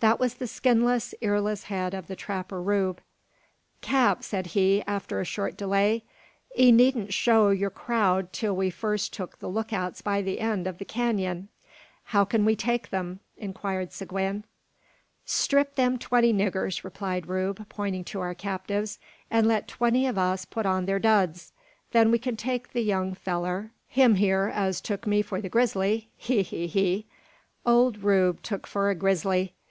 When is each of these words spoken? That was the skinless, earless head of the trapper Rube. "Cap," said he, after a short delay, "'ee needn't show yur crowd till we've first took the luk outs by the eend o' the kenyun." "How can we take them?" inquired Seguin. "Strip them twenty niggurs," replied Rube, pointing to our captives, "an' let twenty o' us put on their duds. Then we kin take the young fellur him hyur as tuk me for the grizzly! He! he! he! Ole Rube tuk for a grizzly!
That 0.00 0.18
was 0.18 0.34
the 0.34 0.48
skinless, 0.48 1.14
earless 1.22 1.62
head 1.64 1.94
of 1.94 2.08
the 2.08 2.16
trapper 2.16 2.60
Rube. 2.60 3.00
"Cap," 3.80 4.24
said 4.24 4.48
he, 4.48 4.82
after 4.82 5.18
a 5.20 5.24
short 5.24 5.56
delay, 5.56 6.04
"'ee 6.58 6.72
needn't 6.72 7.14
show 7.14 7.48
yur 7.50 7.70
crowd 7.70 8.32
till 8.32 8.54
we've 8.54 8.74
first 8.74 9.12
took 9.14 9.38
the 9.38 9.48
luk 9.48 9.72
outs 9.72 10.02
by 10.02 10.20
the 10.20 10.38
eend 10.40 10.66
o' 10.66 10.72
the 10.72 10.84
kenyun." 10.84 11.48
"How 12.06 12.24
can 12.24 12.44
we 12.44 12.56
take 12.56 12.90
them?" 12.90 13.20
inquired 13.38 13.92
Seguin. 13.92 14.44
"Strip 15.24 15.76
them 15.76 15.98
twenty 15.98 16.32
niggurs," 16.34 16.82
replied 16.84 17.28
Rube, 17.28 17.66
pointing 17.68 18.04
to 18.06 18.20
our 18.20 18.34
captives, 18.34 18.98
"an' 19.30 19.46
let 19.46 19.68
twenty 19.68 20.06
o' 20.06 20.12
us 20.16 20.44
put 20.44 20.66
on 20.66 20.84
their 20.84 20.98
duds. 20.98 21.52
Then 21.92 22.10
we 22.10 22.18
kin 22.18 22.36
take 22.36 22.72
the 22.72 22.82
young 22.82 23.14
fellur 23.14 23.70
him 23.86 24.16
hyur 24.16 24.50
as 24.52 24.80
tuk 24.82 25.06
me 25.06 25.22
for 25.22 25.40
the 25.40 25.48
grizzly! 25.48 26.10
He! 26.16 26.42
he! 26.42 26.66
he! 26.66 27.06
Ole 27.64 27.92
Rube 27.92 28.42
tuk 28.42 28.66
for 28.66 28.90
a 28.90 28.96
grizzly! 28.96 29.54